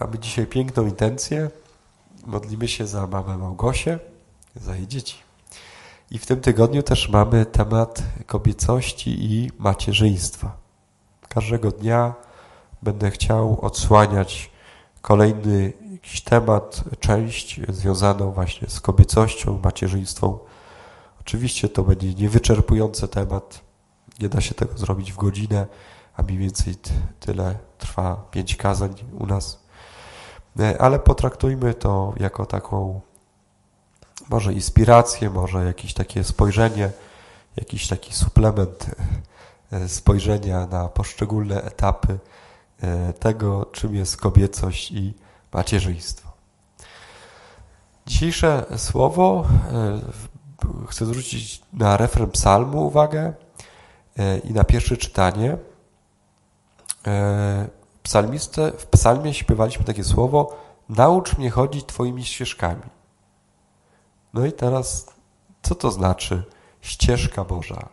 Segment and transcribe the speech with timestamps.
[0.00, 1.50] Mamy dzisiaj piękną intencję.
[2.26, 3.98] Modlimy się za mamę Małgosię,
[4.56, 5.16] za jej dzieci.
[6.10, 10.56] I w tym tygodniu też mamy temat kobiecości i macierzyństwa.
[11.28, 12.14] Każdego dnia
[12.82, 14.50] będę chciał odsłaniać
[15.02, 20.32] kolejny jakiś temat, część związaną właśnie z kobiecością, macierzyństwem.
[21.20, 23.60] Oczywiście to będzie niewyczerpujący temat.
[24.20, 25.66] Nie da się tego zrobić w godzinę,
[26.16, 26.74] a mniej więcej
[27.20, 29.65] tyle trwa pięć kazań u nas.
[30.60, 33.00] E, ale potraktujmy to jako taką
[34.28, 36.90] może inspirację, może jakieś takie spojrzenie,
[37.56, 38.86] jakiś taki suplement
[39.72, 42.18] e, spojrzenia na poszczególne etapy
[42.82, 45.14] e, tego, czym jest kobiecość i
[45.52, 46.32] macierzyństwo.
[48.06, 49.46] Dzisiejsze słowo
[50.88, 53.32] chcę zwrócić na refren psalmu uwagę
[54.44, 55.56] i na pierwsze czytanie.
[58.06, 60.56] Psalmistę, w psalmie śpiewaliśmy takie słowo
[60.88, 62.82] naucz mnie chodzić Twoimi ścieżkami.
[64.34, 65.06] No i teraz,
[65.62, 66.44] co to znaczy
[66.80, 67.88] ścieżka Boża?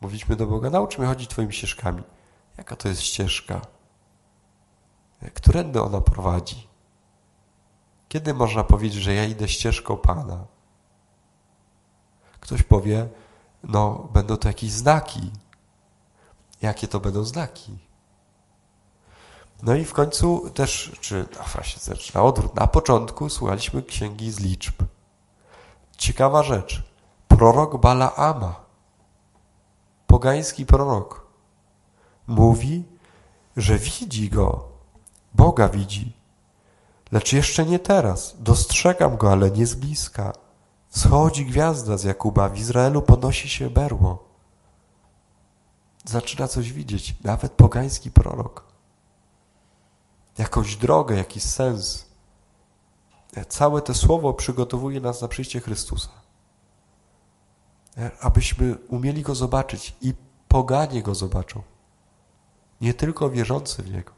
[0.00, 2.02] Mówiliśmy do Boga, naucz mnie chodzić Twoimi ścieżkami.
[2.58, 3.60] Jaka to jest ścieżka?
[5.34, 6.68] Którędy ona prowadzi?
[8.08, 10.46] Kiedy można powiedzieć, że ja idę ścieżką Pana?
[12.40, 13.08] Ktoś powie,
[13.62, 15.30] no będą to jakieś znaki.
[16.62, 17.87] Jakie to będą znaki?
[19.62, 22.54] No i w końcu też, czy no właśnie zaczyna odwrót.
[22.54, 24.74] Na początku słuchaliśmy księgi z liczb.
[25.96, 26.82] Ciekawa rzecz.
[27.28, 28.60] Prorok Balaama,
[30.06, 31.26] pogański prorok,
[32.26, 32.84] mówi,
[33.56, 34.68] że widzi go,
[35.34, 36.12] Boga widzi,
[37.12, 38.36] lecz jeszcze nie teraz.
[38.38, 40.32] Dostrzegam go, ale nie z bliska.
[40.88, 44.28] Schodzi gwiazda z Jakuba, w Izraelu podnosi się berło.
[46.04, 48.68] Zaczyna coś widzieć, nawet pogański prorok
[50.38, 52.06] jakąś drogę, jakiś sens.
[53.48, 56.08] Całe to słowo przygotowuje nas na przyjście Chrystusa.
[58.20, 60.14] Abyśmy umieli Go zobaczyć i
[60.48, 61.62] poganie Go zobaczą.
[62.80, 64.12] Nie tylko wierzący w Niego.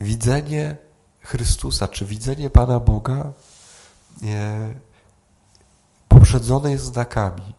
[0.00, 0.76] Widzenie
[1.20, 3.32] Chrystusa, czy widzenie Pana Boga
[4.22, 4.74] nie,
[6.08, 7.54] poprzedzone jest znakami.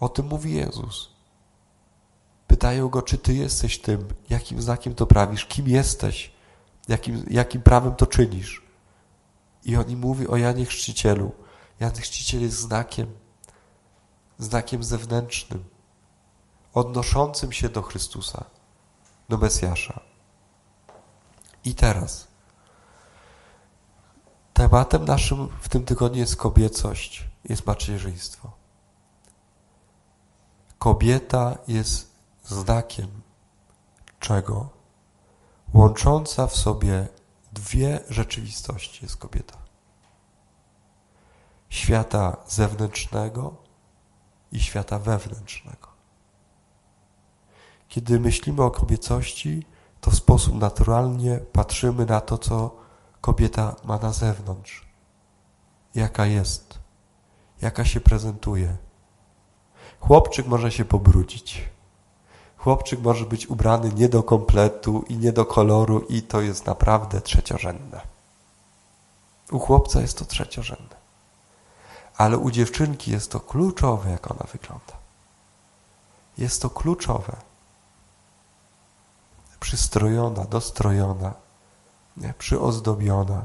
[0.00, 1.13] O tym mówi Jezus.
[2.64, 6.32] Pytają go, czy ty jesteś tym, jakim znakiem to prawisz, kim jesteś,
[6.88, 8.62] jakim, jakim prawem to czynisz.
[9.64, 11.32] I on im mówi o Janie Chrzcicielu.
[11.80, 13.06] Jan Chrzciciel jest znakiem,
[14.38, 15.64] znakiem zewnętrznym,
[16.74, 18.44] odnoszącym się do Chrystusa,
[19.28, 20.00] do Mesjasza.
[21.64, 22.28] I teraz
[24.52, 28.52] tematem naszym w tym tygodniu jest kobiecość, jest macierzyństwo.
[30.78, 32.13] Kobieta jest
[32.44, 33.22] znakiem
[34.20, 34.68] czego?
[35.74, 37.08] Łącząca w sobie
[37.52, 39.56] dwie rzeczywistości jest kobieta.
[41.68, 43.54] Świata zewnętrznego
[44.52, 45.88] i świata wewnętrznego.
[47.88, 49.66] Kiedy myślimy o kobiecości,
[50.00, 52.76] to w sposób naturalnie patrzymy na to, co
[53.20, 54.88] kobieta ma na zewnątrz.
[55.94, 56.78] Jaka jest,
[57.62, 58.76] jaka się prezentuje.
[60.00, 61.73] Chłopczyk może się pobrudzić
[62.64, 67.20] Chłopczyk może być ubrany nie do kompletu i nie do koloru i to jest naprawdę
[67.20, 68.00] trzeciorzędne.
[69.50, 70.96] U chłopca jest to trzeciorzędne.
[72.16, 74.92] Ale u dziewczynki jest to kluczowe, jak ona wygląda.
[76.38, 77.36] Jest to kluczowe.
[79.60, 81.34] Przystrojona, dostrojona,
[82.16, 83.44] nie, przyozdobiona,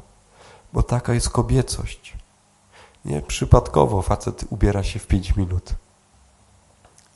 [0.74, 2.18] bo taka jest kobiecość.
[3.06, 5.76] Nie przypadkowo facet ubiera się w pięć minut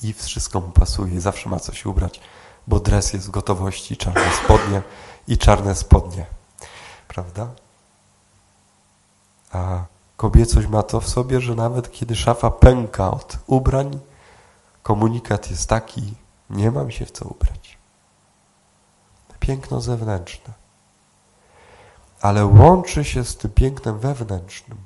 [0.03, 2.19] i wszystko mu pasuje, zawsze ma coś ubrać,
[2.67, 4.81] bo dres jest w gotowości, czarne spodnie
[5.27, 6.25] i czarne spodnie.
[7.07, 7.47] Prawda?
[9.51, 9.83] A
[10.17, 13.99] kobiecość ma to w sobie, że nawet kiedy szafa pęka od ubrań,
[14.83, 16.13] komunikat jest taki,
[16.49, 17.77] nie mam się w co ubrać.
[19.39, 20.53] Piękno zewnętrzne.
[22.21, 24.77] Ale łączy się z tym pięknem wewnętrznym.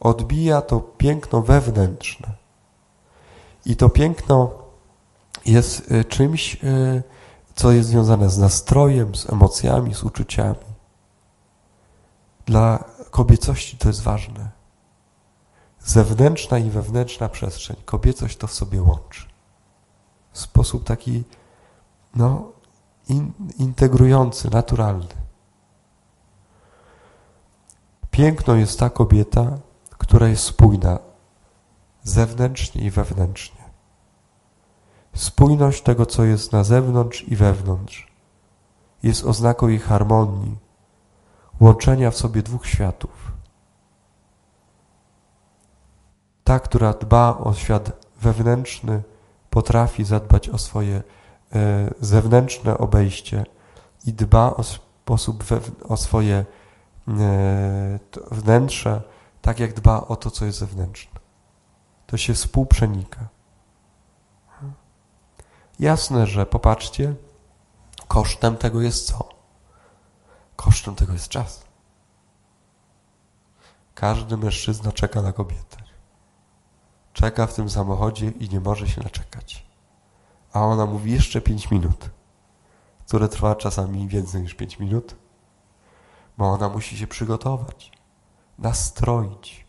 [0.00, 2.39] Odbija to piękno wewnętrzne
[3.70, 4.50] i to piękno
[5.46, 7.02] jest y, czymś, y,
[7.54, 10.70] co jest związane z nastrojem, z emocjami, z uczuciami.
[12.46, 14.50] Dla kobiecości to jest ważne.
[15.80, 17.76] Zewnętrzna i wewnętrzna przestrzeń.
[17.84, 19.26] Kobiecość to w sobie łączy.
[20.32, 21.24] W sposób taki,
[22.14, 22.52] no,
[23.08, 25.14] in, integrujący, naturalny.
[28.10, 29.58] Piękną jest ta kobieta,
[29.98, 30.98] która jest spójna
[32.02, 33.59] zewnętrznie i wewnętrznie.
[35.14, 38.10] Spójność tego, co jest na zewnątrz i wewnątrz.
[39.02, 40.56] jest oznaką jej harmonii,
[41.60, 43.32] łączenia w sobie dwóch światów.
[46.44, 49.02] Ta, która dba o świat wewnętrzny,
[49.50, 51.02] potrafi zadbać o swoje
[51.52, 53.46] e, zewnętrzne obejście
[54.06, 55.44] i dba o sposób
[55.88, 56.44] o swoje
[57.08, 57.98] e,
[58.30, 59.02] wnętrze,
[59.42, 61.20] tak jak dba o to, co jest zewnętrzne.
[62.06, 63.28] To się współprzenika.
[65.80, 67.14] Jasne, że popatrzcie,
[68.08, 69.28] kosztem tego jest co?
[70.56, 71.64] Kosztem tego jest czas.
[73.94, 75.76] Każdy mężczyzna czeka na kobietę.
[77.12, 79.66] Czeka w tym samochodzie i nie może się naczekać.
[80.52, 82.10] A ona mówi jeszcze pięć minut,
[83.06, 85.16] które trwa czasami więcej niż pięć minut,
[86.38, 87.92] bo ona musi się przygotować,
[88.58, 89.66] nastroić.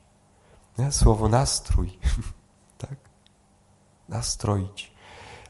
[0.78, 0.92] Nie?
[0.92, 2.00] Słowo nastrój,
[2.88, 2.96] tak?
[4.10, 4.92] Nastroić.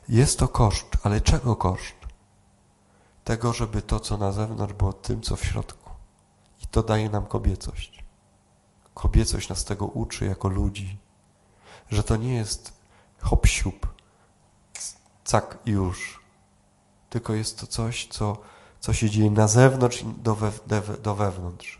[0.09, 1.95] Jest to koszt, ale czego koszt?
[3.23, 5.89] Tego, żeby to, co na zewnątrz, było tym, co w środku.
[6.63, 8.03] I to daje nam kobiecość.
[8.93, 10.97] Kobiecość nas tego uczy jako ludzi,
[11.89, 12.73] że to nie jest
[13.19, 13.87] hop siup,
[15.23, 16.19] cak i już,
[17.09, 18.37] tylko jest to coś, co,
[18.79, 20.37] co się dzieje na zewnątrz i do,
[21.03, 21.79] do wewnątrz.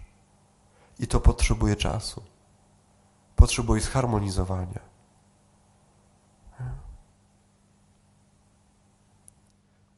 [0.99, 2.23] I to potrzebuje czasu.
[3.35, 4.90] Potrzebuje zharmonizowania.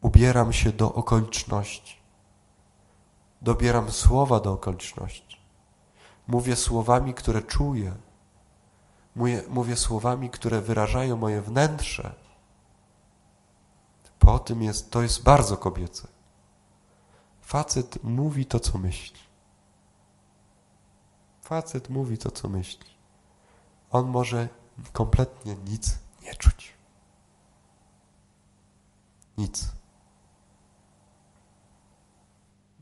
[0.03, 1.97] Ubieram się do okoliczności.
[3.41, 5.37] Dobieram słowa do okoliczności.
[6.27, 7.95] Mówię słowami, które czuję.
[9.15, 12.15] Mówię, mówię słowami, które wyrażają moje wnętrze.
[14.19, 16.07] Po tym jest, to jest bardzo kobiece.
[17.41, 19.19] Facet mówi to, co myśli.
[21.41, 22.89] Facet mówi to, co myśli.
[23.91, 24.49] On może
[24.93, 26.73] kompletnie nic nie czuć.
[29.37, 29.82] Nic.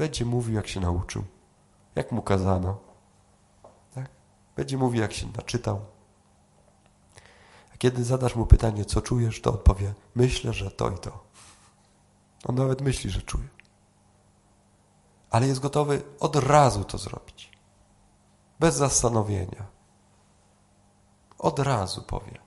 [0.02, 1.24] Będzie mówił, jak się nauczył,
[1.96, 2.78] jak mu kazano.
[3.94, 4.10] Tak?
[4.56, 5.86] Będzie mówił, jak się naczytał.
[7.74, 11.24] A kiedy zadasz mu pytanie, co czujesz, to odpowie, myślę, że to i to.
[12.46, 13.48] On nawet myśli, że czuje.
[15.30, 17.52] Ale jest gotowy od razu to zrobić.
[18.60, 19.66] Bez zastanowienia.
[21.38, 22.40] Od razu powie.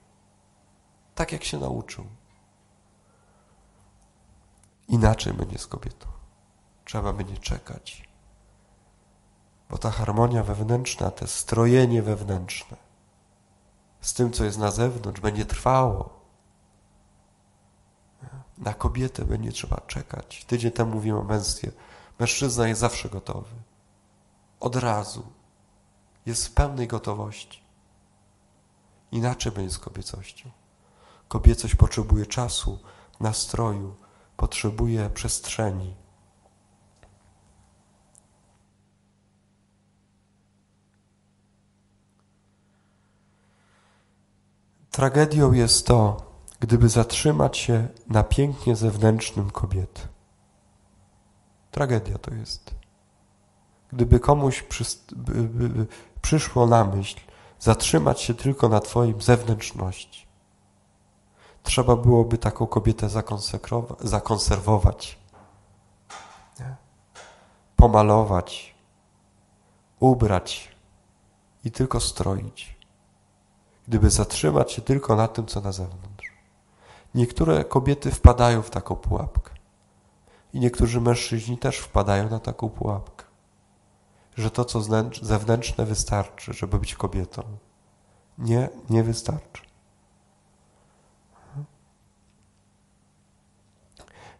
[1.15, 2.05] Tak jak się nauczył.
[4.87, 6.15] Inaczej będzie z kobietą.
[6.85, 8.09] Trzeba będzie czekać.
[9.69, 12.85] Bo ta harmonia wewnętrzna, to strojenie wewnętrzne
[14.05, 16.19] z tym, co jest na zewnątrz, będzie trwało.
[18.57, 20.45] Na kobietę będzie trzeba czekać.
[20.45, 21.71] Tydzień temu mówiłem o męstwie.
[22.19, 23.55] Mężczyzna jest zawsze gotowy.
[24.59, 25.27] Od razu.
[26.25, 27.63] Jest w pełnej gotowości.
[29.11, 30.49] Inaczej będzie z kobiecością.
[31.27, 32.79] Kobiecość potrzebuje czasu,
[33.19, 33.95] nastroju,
[34.37, 35.95] potrzebuje przestrzeni.
[44.95, 46.17] Tragedią jest to,
[46.59, 50.01] gdyby zatrzymać się na pięknie zewnętrznym kobiety.
[51.71, 52.75] Tragedia to jest.
[53.93, 54.65] Gdyby komuś
[56.21, 57.19] przyszło na myśl
[57.59, 60.27] zatrzymać się tylko na Twoim zewnętrzności,
[61.63, 63.09] trzeba byłoby taką kobietę
[63.99, 65.19] zakonserwować,
[66.59, 66.75] nie?
[67.75, 68.75] pomalować,
[69.99, 70.75] ubrać
[71.63, 72.74] i tylko stroić
[73.87, 76.33] gdyby zatrzymać się tylko na tym, co na zewnątrz.
[77.15, 79.51] Niektóre kobiety wpadają w taką pułapkę.
[80.53, 83.25] I niektórzy mężczyźni też wpadają na taką pułapkę.
[84.37, 84.81] Że to, co
[85.21, 87.43] zewnętrzne, wystarczy, żeby być kobietą.
[88.37, 89.61] Nie, nie wystarczy.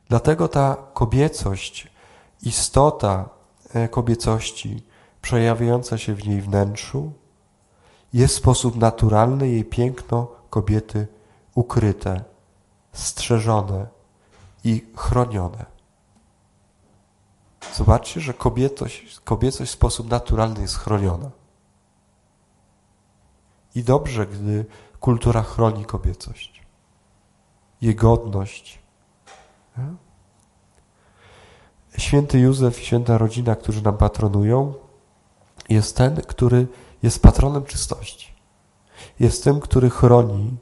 [0.09, 1.87] Dlatego ta kobiecość,
[2.41, 3.29] istota
[3.73, 4.83] e, kobiecości
[5.21, 7.13] przejawiająca się w niej wnętrzu,
[8.15, 11.07] jest w sposób naturalny jej piękno kobiety
[11.55, 12.23] ukryte,
[12.93, 13.87] strzeżone
[14.63, 15.65] i chronione.
[17.73, 21.31] Zobaczcie, że kobiecość, kobiecość w sposób naturalny jest chroniona.
[23.75, 24.65] I dobrze, gdy
[24.99, 26.61] kultura chroni kobiecość,
[27.81, 28.79] jej godność.
[31.97, 34.73] Święty Józef i święta rodzina, którzy nam patronują,
[35.69, 36.67] jest ten, który
[37.05, 38.33] jest patronem czystości.
[39.19, 40.57] Jest tym, który chroni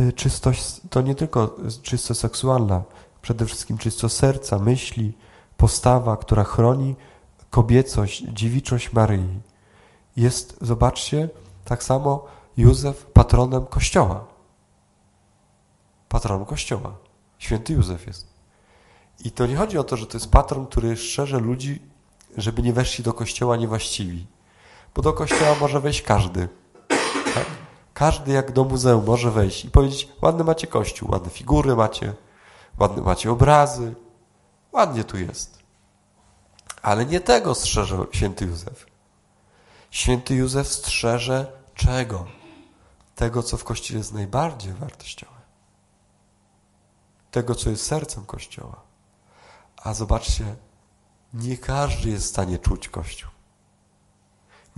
[0.00, 2.82] y, czystość, to nie tylko czystość seksualna,
[3.22, 5.12] przede wszystkim czystość serca, myśli,
[5.56, 6.96] postawa, która chroni
[7.50, 9.40] kobiecość, dziewiczość Maryi.
[10.16, 11.28] Jest, zobaczcie,
[11.64, 14.26] tak samo Józef patronem Kościoła.
[16.08, 16.96] Patronem Kościoła.
[17.38, 18.26] Święty Józef jest.
[19.24, 21.82] I to nie chodzi o to, że to jest patron, który szczerze ludzi,
[22.36, 24.26] żeby nie weszli do kościoła niewłaściwi.
[24.94, 26.48] Bo do kościoła może wejść każdy.
[27.34, 27.46] Tak?
[27.94, 32.14] Każdy jak do muzeum może wejść i powiedzieć, ładny macie kościół, ładne figury macie,
[32.78, 33.94] ładne macie obrazy,
[34.72, 35.58] ładnie tu jest.
[36.82, 38.86] Ale nie tego strzeże święty Józef.
[39.90, 42.26] Święty Józef strzeże czego?
[43.14, 45.40] Tego, co w Kościele jest najbardziej wartościowe.
[47.30, 48.80] Tego, co jest sercem Kościoła.
[49.76, 50.56] A zobaczcie,
[51.34, 53.29] nie każdy jest w stanie czuć Kościół.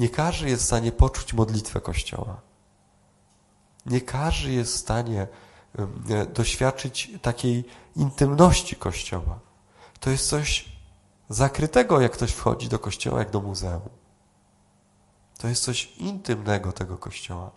[0.02, 2.40] Nie każdy jest w stanie poczuć modlitwę Kościoła.
[3.87, 5.26] Nie każdy jest w stanie
[6.35, 7.64] doświadczyć takiej
[7.97, 9.40] intymności Kościoła.
[10.00, 10.78] To jest coś
[11.28, 13.88] zakrytego, jak ktoś wchodzi do Kościoła, jak do muzeum.
[15.38, 17.50] To jest coś intymnego tego Kościoła.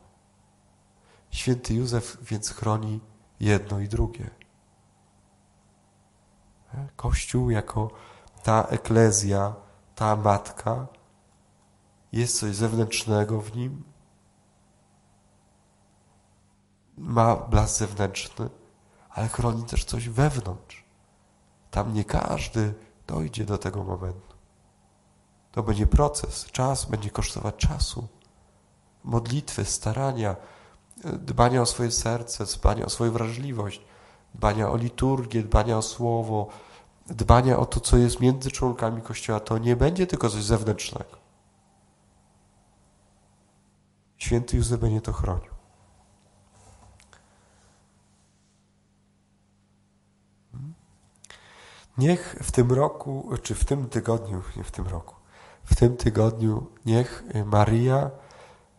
[1.31, 2.99] Święty Józef więc chroni
[3.39, 4.29] jedno i drugie.
[6.95, 7.91] Kościół jako
[8.43, 9.53] ta eklezja,
[9.95, 10.87] ta matka,
[12.11, 13.83] jest coś zewnętrznego w nim,
[16.97, 18.49] ma blask zewnętrzny,
[19.09, 20.85] ale chroni też coś wewnątrz.
[21.71, 22.73] Tam nie każdy
[23.07, 24.35] dojdzie do tego momentu.
[25.51, 28.07] To będzie proces, czas będzie kosztować czasu,
[29.03, 30.35] modlitwy, starania,
[31.03, 33.81] dbania o swoje serce, dbania o swoją wrażliwość,
[34.35, 36.47] dbania o liturgię, dbania o słowo,
[37.07, 39.39] dbania o to, co jest między członkami Kościoła.
[39.39, 41.24] To nie będzie tylko coś zewnętrznego.
[44.17, 45.55] Święty Józef będzie to chronił.
[51.97, 55.15] Niech w tym roku, czy w tym tygodniu, nie w tym roku,
[55.63, 58.11] w tym tygodniu niech Maria,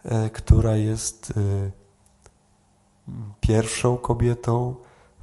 [0.04, 1.70] e, która jest e,
[3.40, 4.74] pierwszą kobietą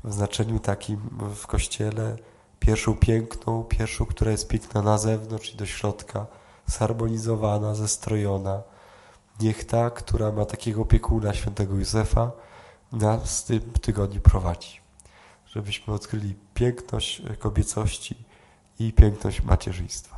[0.03, 0.98] w znaczeniu takim
[1.36, 2.17] w kościele,
[2.60, 6.25] pierwszą piękną, pierwszą, która jest piękna na zewnątrz i do środka,
[6.65, 8.63] zharmonizowana, zestrojona.
[9.39, 12.31] Niech ta, która ma takiego opiekuna świętego Józefa,
[12.91, 14.83] nas w tym tygodniu prowadzi
[15.53, 18.15] żebyśmy odkryli piękność kobiecości
[18.79, 20.12] i piękność macierzyństwa.